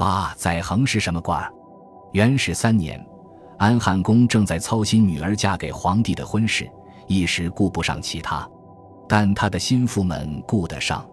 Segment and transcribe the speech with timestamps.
[0.00, 1.46] 八载衡是什么官？
[2.12, 2.98] 元始三年，
[3.58, 6.66] 安汉公正在操心女儿嫁给皇帝的婚事，
[7.06, 8.48] 一时顾不上其他，
[9.06, 11.06] 但他的心腹们顾得上。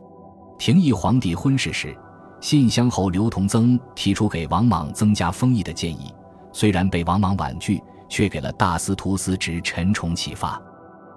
[0.57, 1.93] 平议皇帝婚事时，
[2.39, 6.09] 信乡侯刘同曾提出给王莽增加封邑的建议，
[6.53, 10.57] 虽然被王莽婉拒，却给了大司徒司职陈崇启发。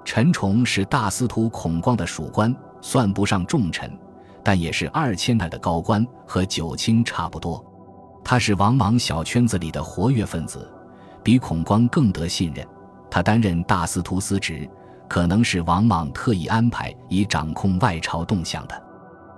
[0.04, 3.96] 陈崇是大司徒孔光的属官，算不上重臣。
[4.42, 7.64] 但也是二千代的高官，和九卿差不多。
[8.24, 10.70] 他是王莽小圈子里的活跃分子，
[11.22, 12.66] 比孔光更得信任。
[13.10, 14.68] 他担任大司徒司职，
[15.08, 18.82] 可能是王莽特意安排以掌控外朝动向的。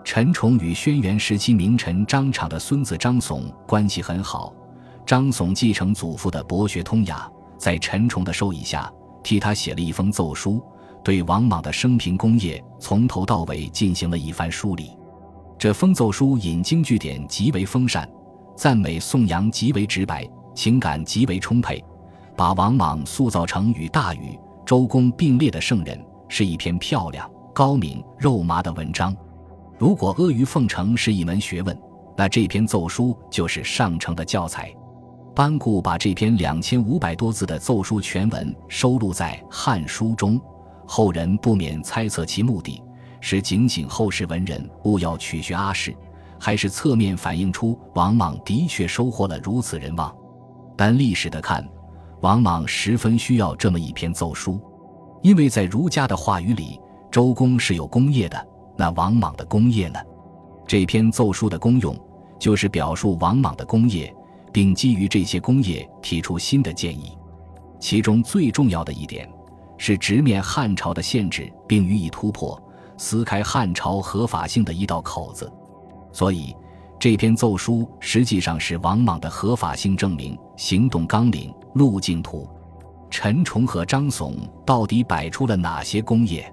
[0.05, 4.53] 陈崇与轩辕时期名臣张敞的孙子张耸关系很好。
[5.07, 10.63] 张耸继承祖父的博学通雅，在陈崇的授意下，替他写了一封奏书。
[11.05, 14.97] 对王莽的生平功业从头到尾进行了一番梳理，
[15.59, 18.09] 这封奏书引经据典，极为丰善，
[18.57, 21.83] 赞美颂扬极为直白，情感极为充沛，
[22.37, 29.15] 把王莽塑造成与大禹、周公并列的圣人，是一篇漂亮、高明、肉麻的文章。
[29.79, 31.77] 如果阿谀奉承是一门学问，
[32.17, 34.73] 那这篇奏书就是上乘的教材。
[35.35, 40.41] 班固把这篇两千五百多字的奏书全文收录在《汉书》中。
[40.95, 42.79] 后人不免猜测其目的
[43.19, 45.97] 是警醒后世文人勿要取学阿史，
[46.39, 50.15] 还是侧面反映出王莽的确收获了如此人望。
[50.77, 51.67] 但历史的看，
[52.21, 54.61] 王莽十分需要这么一篇奏书，
[55.23, 56.79] 因为在儒家的话语里，
[57.11, 59.99] 周公是有功业的，那王莽的功业呢？
[60.67, 61.99] 这篇奏书的功用
[62.39, 64.15] 就是表述王莽的功业，
[64.53, 67.17] 并基于这些功业提出新的建议，
[67.81, 69.27] 其中最重要的一点。
[69.85, 72.57] 是直面汉朝的限制，并予以突破，
[72.97, 75.53] 撕开汉朝合法性的一道口子。
[76.13, 76.55] 所以，
[77.01, 82.49] 这篇奏书实际上是王莽的合法性证明、行动纲领、路径图。
[83.11, 86.49] 陈崇和张耸到底摆出了哪些功业？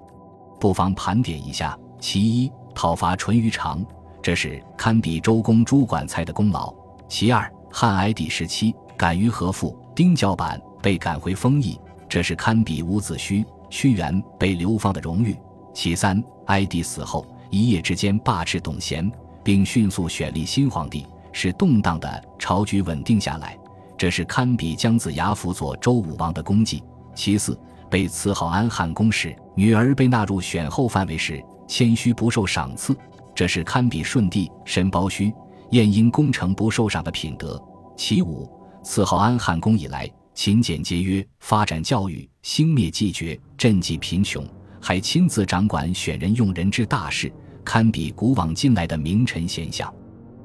[0.60, 3.86] 不妨盘点一下：其一，讨伐淳于长，
[4.24, 6.74] 这是堪比周公诛管蔡的功劳；
[7.08, 11.80] 其二，汉哀帝时期敢于和父丁教板被赶回封邑。
[12.10, 15.38] 这是堪比伍子胥、屈原被流放的荣誉。
[15.74, 19.10] 其三，哀帝死后一夜之间罢斥董贤，
[19.44, 23.56] 并迅速选立新皇帝，使动荡的朝局稳定下来。
[23.96, 26.84] 这是堪比姜子牙辅佐周武王的功绩。
[27.14, 27.58] 其四，
[27.90, 32.98] 被赐号安汉公时，女儿被纳入选后范围时，谦虚不受赏赐。
[33.36, 35.32] 这是堪比舜帝申包胥、
[35.72, 37.62] 晏婴功成不受赏的品德。
[37.96, 38.50] 其五，
[38.84, 40.10] 赐号安汉公以来。
[40.40, 44.48] 勤俭节约，发展教育，兴灭继绝，赈济贫穷，
[44.80, 47.30] 还亲自掌管选人用人之大事，
[47.62, 49.94] 堪比古往今来的名臣贤相。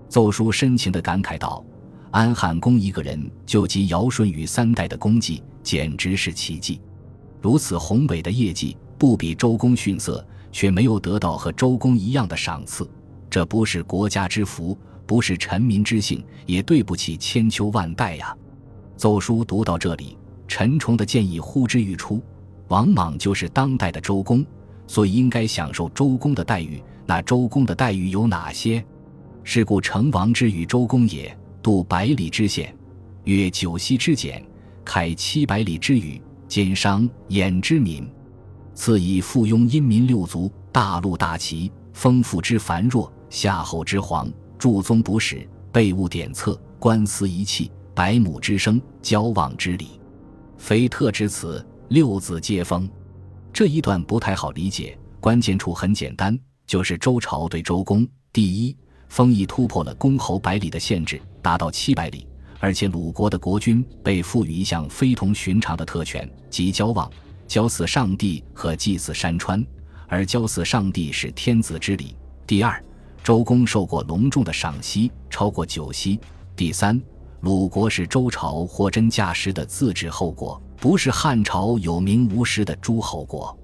[0.09, 1.65] 奏书深情地感慨道
[2.11, 6.81] ：“安汉公一个人就集尧舜禹三代的功绩，简直是奇迹。
[7.41, 12.85] 如此宏伟的业绩，不比周公逊色，却没有得到和周公一样的赏赐，
[13.31, 18.37] 这不是国家之福，不是臣民之幸，也对不起千秋万代呀。”
[18.97, 20.17] 奏书读到这里，
[20.47, 22.23] 陈崇的建议呼之欲出。
[22.69, 24.45] 王莽就是当代的周公，
[24.87, 26.83] 所以应该享受周公的待遇。
[27.07, 28.83] 那周公的待遇有哪些？
[29.43, 32.75] 是故成王之与周公也，度百里之险，
[33.25, 34.43] 越九溪之险，
[34.85, 38.09] 开七百里之宇，兼商衍之民。
[38.75, 47.71] 赐以附庸殷民六族，大陆大齐，丰富之繁弱，夏后之皇，著宗补史，备物典册，官司仪器。
[47.95, 50.01] 百亩之声，交往之礼，
[50.59, 52.91] 非特之词，六字皆封。
[53.53, 58.77] 这一段不太好理解，关键处很简单，就是周朝对周公第一
[59.09, 62.27] 封邑突破了公侯百里的限制，达到七百里，
[62.59, 67.09] 而且鲁国的国君被赋予一项非同寻常的特权，即交往、
[67.47, 69.65] 交祀上帝和祭祀山川，
[70.09, 72.17] 而交祀上帝是天子之礼。
[72.45, 72.85] 第二，
[73.23, 76.19] 周公受过隆重的赏析，超过九锡。
[76.57, 77.01] 第三。
[77.45, 83.55] 鲁国是周朝货真价实的自治后国，不是汉朝有名无实的诸侯国。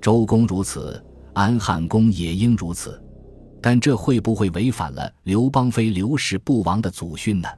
[0.00, 1.04] 周公如此，
[1.34, 2.98] 安汉公也应如此。
[3.60, 7.48] 但这会不会违反了刘邦非刘氏不亡的祖训呢？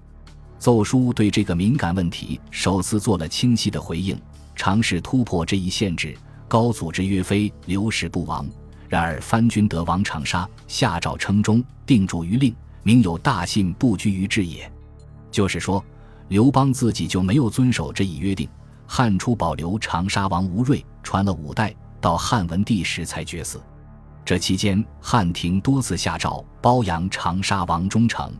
[0.58, 4.20] 奏书对这个敏感问题首次做了清晰的回应，
[4.56, 6.18] 尝试突破这一限制。
[6.48, 8.44] 高祖之曰非刘氏不亡，
[8.88, 12.52] 然而藩君得王长沙，下诏称忠，定主于令，
[12.82, 14.68] 明有大信不居于制也。
[15.30, 15.84] 就是说，
[16.28, 18.48] 刘邦自己就没有遵守这一约定。
[18.86, 23.58] 汉初保留长沙王吴瑞，传了五代，到汉文帝时才绝嗣。
[24.24, 28.32] 这期间，汉廷多次下诏褒扬长沙王忠诚，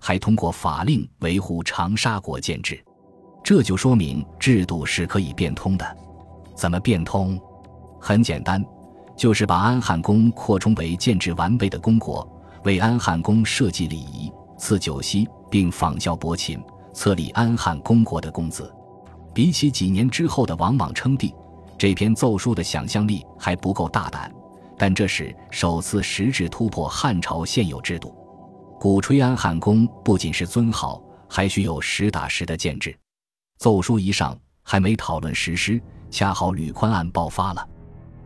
[0.00, 2.82] 还通过法令维护长沙国建制。
[3.42, 5.96] 这就说明制度是可以变通的。
[6.54, 7.40] 怎么变通？
[8.00, 8.64] 很简单，
[9.16, 12.26] 就是把安汉宫扩充为建制完备的公国，
[12.64, 14.23] 为安汉宫设计礼仪，
[14.64, 16.58] 赐酒席，并仿效伯禽，
[16.94, 18.74] 册立安汉公国的公子。
[19.34, 21.34] 比起几年之后的王莽称帝，
[21.76, 24.32] 这篇奏书的想象力还不够大胆，
[24.78, 28.16] 但这是首次实质突破汉朝现有制度，
[28.80, 32.96] 鼓吹安汉宫不仅是尊号，还需有实打实的建制。
[33.58, 35.78] 奏书一上，还没讨论实施，
[36.10, 37.68] 恰好吕宽案爆发了。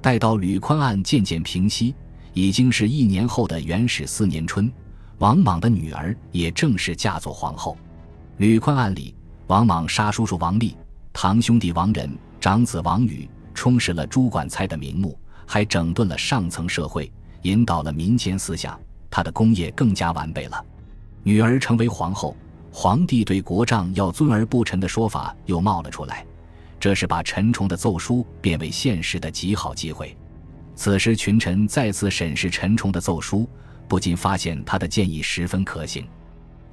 [0.01, 1.97] 待到吕宽案渐渐平息，
[2.33, 4.73] 已经是一年后的元始四年春，
[5.19, 7.77] 王莽的女儿也正式嫁作皇后。
[8.37, 9.15] 吕宽案里，
[9.49, 10.77] 王莽杀叔叔王立。
[11.13, 17.11] 堂兄弟王仁、长子王宇充实了朱管猜的名目，还整顿了上层社会，
[17.43, 18.79] 引导了民间思想，
[19.11, 20.65] 他的功业更加完备了。
[21.25, 22.37] 女儿成为皇后，
[22.71, 26.25] 皇帝对国丈要尊而不臣的说法又冒了出来，
[26.79, 30.17] 这是把陈崇的奏书变为现实的极好机会。
[30.77, 33.49] 此时群臣再次审视陈崇的奏书，
[33.89, 36.07] 不禁发现他的建议十分可行。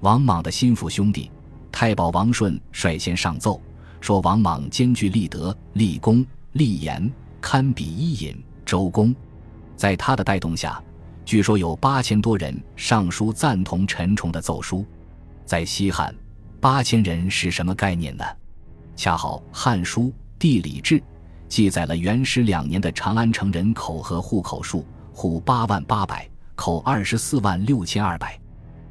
[0.01, 1.31] 王莽的心腹兄弟
[1.71, 3.61] 太保王顺率先上奏。
[4.01, 9.15] 说王莽兼具立德、立功、立言，堪比伊尹、周公。
[9.75, 10.79] 在他的带动下，
[11.25, 14.85] 据说有八千多人上书赞同陈崇的奏书。
[15.43, 16.13] 在西汉，
[16.59, 18.23] 八千人是什么概念呢？
[18.95, 20.03] 恰好《汉书·
[20.37, 20.99] 地理志》
[21.49, 28.39] 记载了元始两年的长安城人口和户口数：户八万八百，口二十四万六千二百。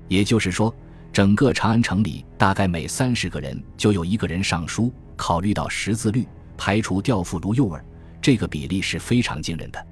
[0.09, 0.75] 也就是说，
[1.13, 4.93] 整个长安城里大概每三十个人就有一个人上书。
[5.17, 6.27] 考虑到识字率，
[6.57, 7.85] 排除调妇如幼儿，
[8.21, 9.87] 这个比例是非常惊人的。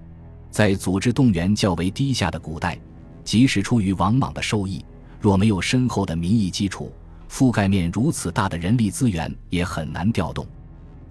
[0.51, 2.77] 在组织动员较为低下的古代，
[3.23, 4.85] 即使出于王莽的授意，
[5.21, 6.93] 若没有深厚的民意基础，
[7.31, 10.45] 覆盖面如此大的人力资源也很难调动。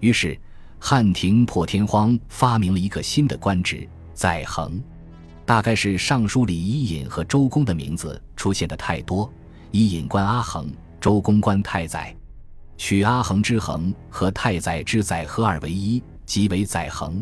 [0.01, 0.37] 于是，
[0.77, 4.83] 汉廷破天荒发明了一个新的官职——宰衡。
[5.51, 9.29] 大概是尚书里伊尹和周公的名字出现的太多，
[9.71, 12.15] 伊尹官阿衡，周公官太宰。
[12.77, 17.21] 取阿衡之衡和太宰之宰合二为一，即为载衡。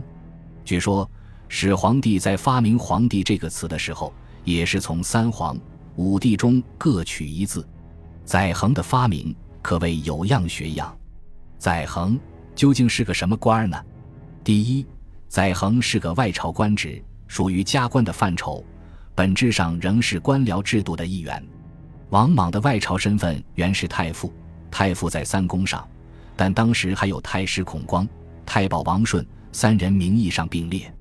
[0.63, 1.09] 据说
[1.47, 5.57] 始皇帝在发明“皇帝”这个词的时候，也是从三皇
[5.95, 7.67] 五帝中各取一字。
[8.25, 10.95] 载衡的发明可谓有样学样。
[11.57, 12.15] 载衡
[12.53, 13.83] 究竟是个什么官儿呢？
[14.43, 14.85] 第一，
[15.27, 18.61] 载衡是个外朝官职，属于加官的范畴，
[19.15, 21.41] 本质上仍是官僚制度的一员。
[22.09, 24.33] 王莽的外朝身份原是太傅。
[24.71, 25.87] 太傅在三公上，
[26.35, 28.07] 但当时还有太师孔光、
[28.45, 30.93] 太保王顺三人名义上并列，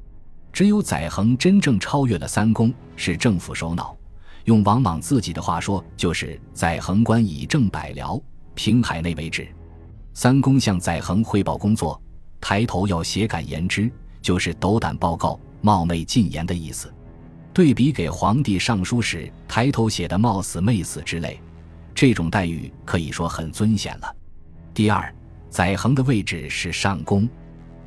[0.52, 3.96] 只有载衡真正超越了三公，是政府首脑。
[4.44, 8.22] 用王莽自己的话说，就是载衡官以正百僚，
[8.54, 9.46] 平海内为止。
[10.14, 12.00] 三公向载衡汇报工作，
[12.40, 13.90] 抬头要写感言之，
[14.22, 16.92] 就是斗胆报告、冒昧进言的意思。
[17.52, 21.40] 对比给皇帝上书时抬头写的冒死媚死之类。
[21.94, 24.16] 这种待遇可以说很尊显了。
[24.72, 25.12] 第二，
[25.50, 27.28] 载衡的位置是上公。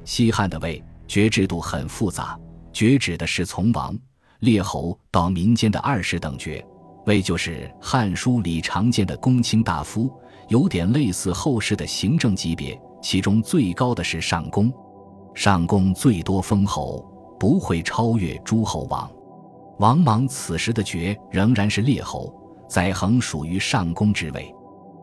[0.04, 2.38] 西汉的位爵制度很复杂，
[2.74, 3.98] 爵指的是从王、
[4.40, 6.66] 列侯到民间的二十等爵，
[7.06, 10.12] 位就是《汉书》里常见的公卿大夫，
[10.50, 12.78] 有点类似后世的行政级别。
[13.02, 14.72] 其中最高的是上公，
[15.34, 17.11] 上公最多封侯，
[17.42, 19.10] 不会超越诸侯王。
[19.80, 22.32] 王莽此时的爵仍然是列侯。
[22.70, 24.54] 载衡属于上公之位。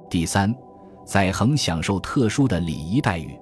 [0.08, 0.54] 第三，
[1.04, 3.36] 载衡享受特殊的礼仪待遇。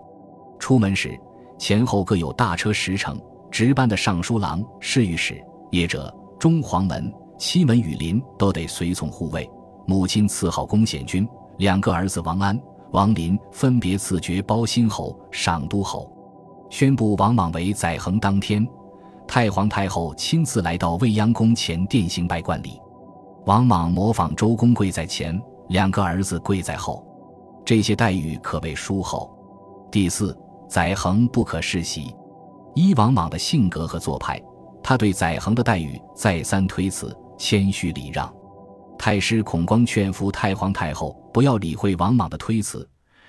[0.59, 1.15] 出门时，
[1.59, 9.49] 前后各有大车十乘，值班的尚书郎、侍御史、谒者、中黄门、西门羽林都得随从护卫。
[9.87, 12.59] 母亲赐号公显君，两个儿子王安、
[12.93, 16.11] 王林分别赐爵包兴侯、上都侯。
[16.71, 18.67] 宣布王莽为载衡当天，
[19.26, 22.80] 太皇太后亲自来到未央宫前殿行拜冠礼。
[23.45, 27.06] 王莽模仿周公跪在前，两个儿子跪在后，
[27.64, 29.33] 这些待遇可谓殊厚。
[29.90, 30.37] 第四，
[30.68, 32.14] 载衡不可世袭。
[32.75, 34.40] 依王莽的性格和做派，
[34.83, 38.33] 他对载衡的待遇再三推辞，谦虚礼让。
[38.99, 42.88] 太师孔光劝服太皇太后不要理会王莽的推辞，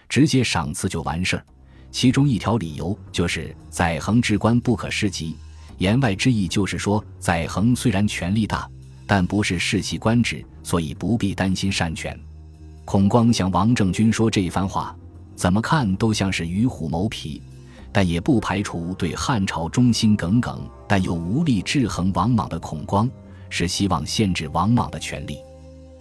[0.09, 1.45] 直接赏赐就完事儿。
[1.91, 5.35] 其中一条理由就是载衡之官不可世袭，
[5.77, 8.69] 言外之意就是说载衡虽然权力大。
[9.09, 12.19] 但不是世袭官职，所以不必担心擅权。
[12.83, 14.93] 孔光向王政君说这一番话，
[15.33, 17.41] 怎么看都像是与虎谋皮，
[17.93, 23.09] 但也不排除对汉朝忠心耿耿，但又无力制衡王莽的孔光
[23.49, 25.37] 是希望限制王莽的权力。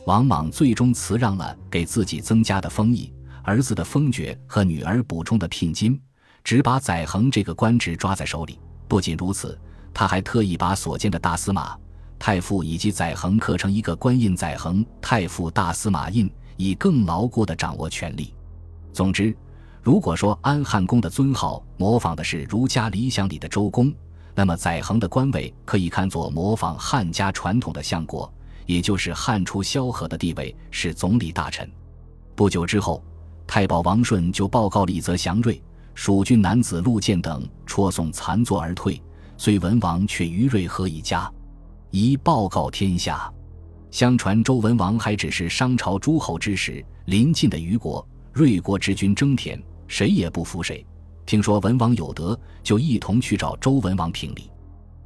[0.05, 3.13] 王莽最终辞让了给自己增加的封邑、
[3.45, 5.97] 儿子的封爵和女儿补充的聘金，
[6.43, 8.59] 只把载衡这个官职抓在手里。
[8.89, 9.59] 不仅如此，
[9.93, 11.77] 他还特意把所见的大司马、
[12.19, 18.33] 太傅以及载衡刻成一个官印“载衡太傅大司马印”，以更牢固地掌握权力。
[18.93, 19.37] 总之，
[19.83, 23.93] 如果说安汉公的尊号模仿的是儒家理想里的周公，
[24.35, 28.33] 那么载衡的官位可以看作模仿汉家传统的相国，
[28.67, 31.71] 也就是汉初萧何的地位是总理大臣。
[32.35, 33.03] 不久之后，
[33.47, 35.63] 太保王顺就报告李泽祥瑞。
[35.97, 39.03] 蜀郡男子陆建等戳送残作而退，
[39.39, 41.29] 遂文王却于瑞何一家，
[41.91, 43.33] 宜报告天下。
[43.91, 50.87] 相传周文王还只是商朝诸侯之时，临近的虞国、芮国之君争田，谁也不服谁。
[51.25, 54.51] 听说文王有德，就一同去找周文王评理。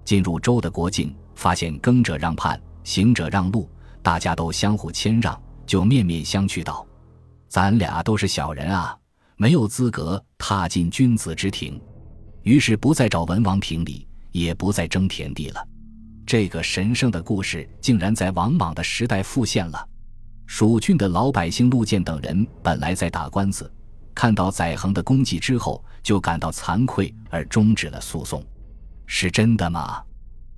[0.05, 3.71] 进入周的国境，发现耕者让畔，行者让路，
[4.03, 6.85] 大家都相互谦让，就面面相觑道
[7.47, 8.95] ：“咱俩都是小人啊。”
[9.41, 11.81] 没有资格踏进君子之庭，
[12.43, 15.67] 于是不再找文王评理，也不再争田地了。
[16.27, 19.89] 这个神圣的故事竟然在王莽的时代复现了。
[20.45, 23.73] 蜀郡的老百姓陆建等人本来在打官司，
[24.15, 28.45] 看到载衡的功绩之后，就感到惭愧而终止了诉讼。
[29.07, 30.03] 是真的吗？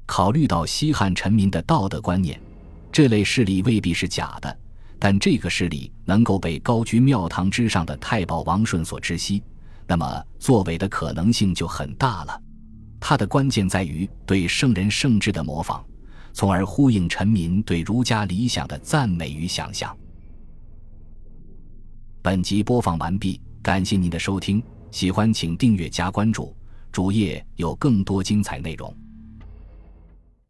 [0.07, 2.37] 考虑到西汉臣民的道德观念，
[2.91, 4.59] 这类事例未必是假的。
[5.05, 9.43] 但这个势力能够被高居庙堂之上的太保王顺所知悉，
[9.85, 12.41] 那么作伪的可能性就很大了。
[13.01, 15.85] 它的关键在于对圣人圣智的模仿，
[16.33, 19.93] 从而呼应臣民对儒家理想的赞美与想象。
[22.23, 26.55] 本集播放完毕，感谢您的收听，喜欢请订阅加关注，
[26.93, 29.02] 主页有更多精彩内容。